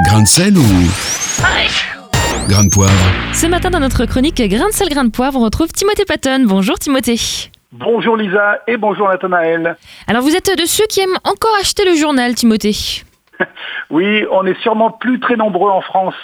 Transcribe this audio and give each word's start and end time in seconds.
Grain 0.00 0.22
de 0.22 0.26
sel 0.26 0.56
ou 0.56 0.62
grain 2.48 2.64
de 2.64 2.70
poivre 2.70 2.92
Ce 3.34 3.46
matin, 3.46 3.70
dans 3.70 3.78
notre 3.78 4.06
chronique 4.06 4.40
Grain 4.48 4.68
de 4.68 4.72
sel, 4.72 4.88
grain 4.88 5.04
de 5.04 5.10
poivre, 5.10 5.38
on 5.38 5.44
retrouve 5.44 5.68
Timothée 5.68 6.06
Patton. 6.06 6.44
Bonjour 6.46 6.78
Timothée. 6.78 7.20
Bonjour 7.72 8.16
Lisa 8.16 8.60
et 8.66 8.78
bonjour 8.78 9.08
Nathanaël. 9.08 9.76
Alors, 10.08 10.22
vous 10.22 10.34
êtes 10.34 10.58
de 10.58 10.64
ceux 10.64 10.86
qui 10.86 11.00
aiment 11.00 11.18
encore 11.24 11.54
acheter 11.60 11.84
le 11.84 11.94
journal, 11.94 12.34
Timothée. 12.34 12.74
Oui, 13.90 14.24
on 14.30 14.46
est 14.46 14.58
sûrement 14.62 14.90
plus 14.90 15.20
très 15.20 15.36
nombreux 15.36 15.70
en 15.70 15.82
France 15.82 16.14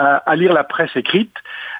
euh, 0.00 0.18
à 0.26 0.34
lire 0.34 0.52
la 0.52 0.64
presse 0.64 0.90
écrite. 0.96 1.32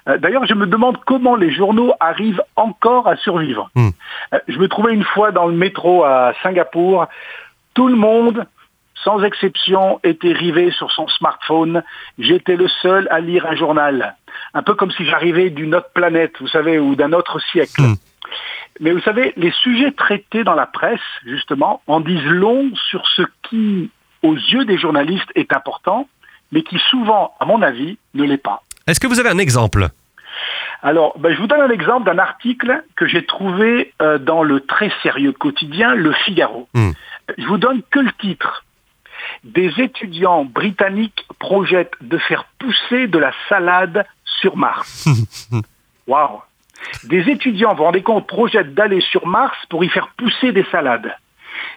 Euh, 0.07 0.17
D'ailleurs, 0.17 0.45
je 0.45 0.53
me 0.53 0.65
demande 0.65 0.97
comment 1.05 1.35
les 1.35 1.51
journaux 1.51 1.93
arrivent 1.99 2.43
encore 2.55 3.07
à 3.07 3.17
survivre. 3.17 3.69
Hmm. 3.75 3.89
Euh, 4.33 4.39
Je 4.47 4.57
me 4.57 4.69
trouvais 4.69 4.93
une 4.93 5.03
fois 5.03 5.31
dans 5.31 5.47
le 5.47 5.53
métro 5.55 6.03
à 6.05 6.33
Singapour. 6.41 7.07
Tout 7.73 7.87
le 7.87 7.95
monde, 7.95 8.45
sans 9.03 9.23
exception, 9.23 9.99
était 10.03 10.31
rivé 10.31 10.71
sur 10.71 10.91
son 10.91 11.07
smartphone. 11.07 11.83
J'étais 12.17 12.55
le 12.55 12.67
seul 12.67 13.07
à 13.11 13.19
lire 13.19 13.45
un 13.45 13.55
journal. 13.55 14.15
Un 14.53 14.63
peu 14.63 14.73
comme 14.75 14.91
si 14.91 15.05
j'arrivais 15.05 15.49
d'une 15.49 15.75
autre 15.75 15.91
planète, 15.93 16.33
vous 16.39 16.47
savez, 16.47 16.79
ou 16.79 16.95
d'un 16.95 17.13
autre 17.13 17.39
siècle. 17.39 17.81
Hmm. 17.81 17.95
Mais 18.79 18.91
vous 18.91 19.01
savez, 19.01 19.33
les 19.37 19.51
sujets 19.51 19.91
traités 19.91 20.43
dans 20.43 20.55
la 20.55 20.65
presse, 20.65 20.99
justement, 21.25 21.81
en 21.87 21.99
disent 21.99 22.25
long 22.25 22.71
sur 22.89 23.07
ce 23.15 23.21
qui, 23.43 23.91
aux 24.23 24.35
yeux 24.35 24.65
des 24.65 24.77
journalistes, 24.77 25.29
est 25.35 25.53
important, 25.53 26.07
mais 26.51 26.63
qui 26.63 26.79
souvent, 26.89 27.35
à 27.39 27.45
mon 27.45 27.61
avis, 27.61 27.97
ne 28.13 28.23
l'est 28.23 28.37
pas. 28.37 28.63
Est-ce 28.87 28.99
que 28.99 29.07
vous 29.07 29.19
avez 29.19 29.29
un 29.29 29.37
exemple? 29.37 29.89
Alors, 30.81 31.17
ben, 31.17 31.33
je 31.33 31.39
vous 31.39 31.47
donne 31.47 31.61
un 31.61 31.69
exemple 31.69 32.05
d'un 32.05 32.19
article 32.19 32.83
que 32.95 33.07
j'ai 33.07 33.25
trouvé 33.25 33.93
euh, 34.01 34.17
dans 34.17 34.43
le 34.43 34.59
très 34.61 34.91
sérieux 35.01 35.31
quotidien 35.31 35.95
Le 35.95 36.11
Figaro. 36.11 36.67
Hmm. 36.73 36.91
Je 37.37 37.45
vous 37.45 37.57
donne 37.57 37.81
que 37.89 37.99
le 37.99 38.11
titre. 38.19 38.65
Des 39.43 39.71
étudiants 39.79 40.45
britanniques 40.45 41.25
projettent 41.39 41.93
de 42.01 42.17
faire 42.17 42.45
pousser 42.59 43.07
de 43.07 43.17
la 43.17 43.31
salade 43.49 44.05
sur 44.25 44.57
Mars. 44.57 45.07
Waouh 46.07 46.41
Des 47.05 47.29
étudiants, 47.29 47.71
vous 47.71 47.77
vous 47.77 47.83
rendez 47.83 48.03
compte, 48.03 48.27
projettent 48.27 48.73
d'aller 48.73 49.01
sur 49.01 49.27
Mars 49.27 49.57
pour 49.69 49.83
y 49.83 49.89
faire 49.89 50.09
pousser 50.17 50.51
des 50.51 50.65
salades. 50.71 51.15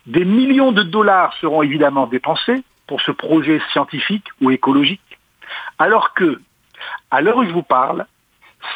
Des 0.06 0.24
millions 0.24 0.72
de 0.72 0.82
dollars 0.82 1.34
seront 1.40 1.62
évidemment 1.62 2.06
dépensés 2.06 2.62
pour 2.86 3.00
ce 3.00 3.10
projet 3.10 3.60
scientifique 3.72 4.26
ou 4.40 4.50
écologique, 4.50 5.18
alors 5.78 6.14
que, 6.14 6.40
à 7.10 7.20
l'heure 7.20 7.38
où 7.38 7.44
je 7.44 7.52
vous 7.52 7.62
parle, 7.62 8.06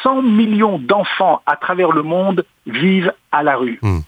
100 0.03 0.21
millions 0.21 0.77
d'enfants 0.77 1.41
à 1.45 1.55
travers 1.55 1.91
le 1.91 2.03
monde 2.03 2.45
vivent 2.65 3.13
à 3.31 3.43
la 3.43 3.55
rue. 3.55 3.79
Hmm. 3.81 3.99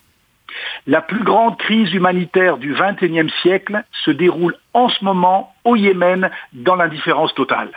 La 0.85 1.01
plus 1.01 1.23
grande 1.23 1.57
crise 1.57 1.93
humanitaire 1.93 2.57
du 2.57 2.73
XXIe 2.73 3.31
siècle 3.41 3.83
se 4.03 4.11
déroule 4.11 4.55
en 4.73 4.89
ce 4.89 5.03
moment 5.03 5.53
au 5.63 5.75
Yémen 5.75 6.29
dans 6.51 6.75
l'indifférence 6.75 7.33
totale. 7.35 7.69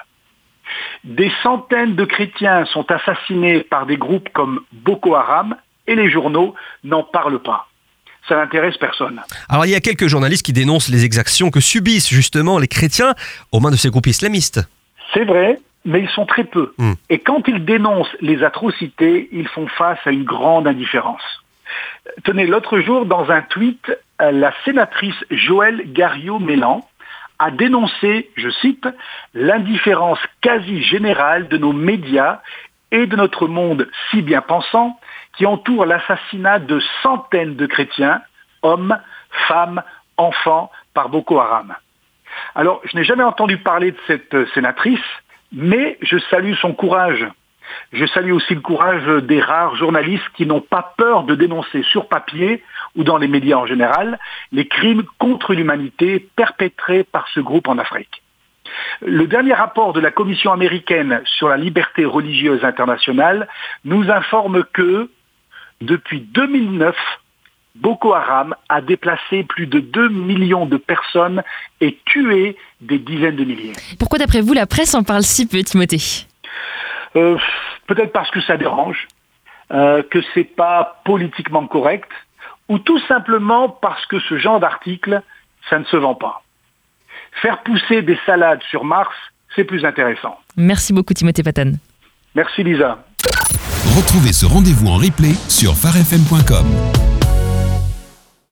Des 1.04 1.30
centaines 1.42 1.94
de 1.94 2.04
chrétiens 2.04 2.64
sont 2.64 2.90
assassinés 2.90 3.60
par 3.60 3.86
des 3.86 3.96
groupes 3.96 4.28
comme 4.30 4.60
Boko 4.72 5.14
Haram 5.14 5.54
et 5.86 5.94
les 5.94 6.10
journaux 6.10 6.54
n'en 6.82 7.04
parlent 7.04 7.42
pas. 7.42 7.68
Ça 8.28 8.36
n'intéresse 8.36 8.76
personne. 8.76 9.22
Alors 9.48 9.66
il 9.66 9.70
y 9.70 9.76
a 9.76 9.80
quelques 9.80 10.08
journalistes 10.08 10.44
qui 10.44 10.52
dénoncent 10.52 10.88
les 10.88 11.04
exactions 11.04 11.50
que 11.50 11.60
subissent 11.60 12.08
justement 12.08 12.58
les 12.58 12.66
chrétiens 12.66 13.14
aux 13.52 13.60
mains 13.60 13.70
de 13.70 13.76
ces 13.76 13.88
groupes 13.88 14.08
islamistes. 14.08 14.60
C'est 15.14 15.24
vrai, 15.24 15.60
mais 15.84 16.00
ils 16.00 16.08
sont 16.08 16.26
très 16.26 16.42
peu. 16.42 16.72
Hmm. 16.78 16.94
Et 17.08 17.20
quand 17.20 17.46
ils 17.46 17.64
dénoncent 17.64 18.16
les 18.20 18.42
atrocités, 18.42 19.28
ils 19.30 19.46
font 19.46 19.68
face 19.68 20.00
à 20.04 20.10
une 20.10 20.24
grande 20.24 20.66
indifférence. 20.66 21.22
Tenez, 22.24 22.46
l'autre 22.46 22.80
jour, 22.80 23.06
dans 23.06 23.30
un 23.30 23.42
tweet, 23.42 23.90
euh, 24.20 24.30
la 24.32 24.52
sénatrice 24.64 25.24
Joëlle 25.30 25.92
Garriot-Mélan 25.92 26.86
a 27.38 27.50
dénoncé, 27.50 28.30
je 28.36 28.48
cite, 28.48 28.88
l'indifférence 29.34 30.18
quasi 30.40 30.82
générale 30.82 31.48
de 31.48 31.58
nos 31.58 31.72
médias 31.72 32.40
et 32.90 33.06
de 33.06 33.16
notre 33.16 33.46
monde 33.46 33.88
si 34.10 34.22
bien 34.22 34.40
pensant 34.40 34.98
qui 35.36 35.44
entoure 35.44 35.84
l'assassinat 35.84 36.60
de 36.60 36.80
centaines 37.02 37.56
de 37.56 37.66
chrétiens, 37.66 38.22
hommes, 38.62 38.98
femmes, 39.48 39.82
enfants, 40.16 40.70
par 40.94 41.10
Boko 41.10 41.38
Haram. 41.38 41.74
Alors, 42.54 42.80
je 42.84 42.96
n'ai 42.96 43.04
jamais 43.04 43.24
entendu 43.24 43.58
parler 43.58 43.92
de 43.92 43.98
cette 44.06 44.34
euh, 44.34 44.46
sénatrice, 44.54 44.98
mais 45.52 45.98
je 46.00 46.18
salue 46.30 46.54
son 46.54 46.72
courage. 46.72 47.26
Je 47.92 48.06
salue 48.06 48.32
aussi 48.32 48.54
le 48.54 48.60
courage 48.60 49.06
des 49.24 49.40
rares 49.40 49.76
journalistes 49.76 50.28
qui 50.34 50.46
n'ont 50.46 50.60
pas 50.60 50.94
peur 50.96 51.24
de 51.24 51.34
dénoncer 51.34 51.82
sur 51.82 52.08
papier 52.08 52.62
ou 52.94 53.04
dans 53.04 53.18
les 53.18 53.28
médias 53.28 53.56
en 53.56 53.66
général 53.66 54.18
les 54.52 54.66
crimes 54.66 55.04
contre 55.18 55.54
l'humanité 55.54 56.28
perpétrés 56.36 57.04
par 57.04 57.28
ce 57.28 57.40
groupe 57.40 57.68
en 57.68 57.78
Afrique. 57.78 58.22
Le 59.00 59.26
dernier 59.26 59.54
rapport 59.54 59.92
de 59.92 60.00
la 60.00 60.10
Commission 60.10 60.52
américaine 60.52 61.20
sur 61.24 61.48
la 61.48 61.56
liberté 61.56 62.04
religieuse 62.04 62.64
internationale 62.64 63.48
nous 63.84 64.10
informe 64.10 64.64
que 64.72 65.08
depuis 65.80 66.20
2009, 66.20 66.96
Boko 67.76 68.14
Haram 68.14 68.54
a 68.68 68.80
déplacé 68.80 69.44
plus 69.44 69.66
de 69.66 69.80
2 69.80 70.08
millions 70.08 70.66
de 70.66 70.78
personnes 70.78 71.42
et 71.80 71.98
tué 72.06 72.56
des 72.80 72.98
dizaines 72.98 73.36
de 73.36 73.44
milliers. 73.44 73.72
Pourquoi, 73.98 74.18
d'après 74.18 74.40
vous, 74.40 74.54
la 74.54 74.66
presse 74.66 74.94
en 74.94 75.02
parle 75.02 75.22
si 75.22 75.46
peu, 75.46 75.62
Timothée? 75.62 76.25
Euh, 77.16 77.38
Peut-être 77.86 78.12
parce 78.12 78.30
que 78.30 78.40
ça 78.40 78.56
dérange, 78.56 79.06
euh, 79.70 80.02
que 80.10 80.18
c'est 80.34 80.44
pas 80.44 81.00
politiquement 81.04 81.66
correct, 81.66 82.10
ou 82.68 82.78
tout 82.78 82.98
simplement 83.06 83.68
parce 83.68 84.04
que 84.06 84.18
ce 84.20 84.38
genre 84.38 84.60
d'article, 84.60 85.22
ça 85.70 85.78
ne 85.78 85.84
se 85.84 85.96
vend 85.96 86.14
pas. 86.14 86.42
Faire 87.42 87.62
pousser 87.62 88.02
des 88.02 88.18
salades 88.26 88.62
sur 88.70 88.84
Mars, 88.84 89.14
c'est 89.54 89.64
plus 89.64 89.84
intéressant. 89.84 90.38
Merci 90.56 90.92
beaucoup, 90.92 91.14
Timothée 91.14 91.42
Patton. 91.42 91.74
Merci 92.34 92.64
Lisa. 92.64 92.98
Retrouvez 93.96 94.32
ce 94.32 94.46
rendez-vous 94.46 94.88
en 94.88 94.96
replay 94.96 95.34
sur 95.48 95.74
farfm.com. 95.74 97.05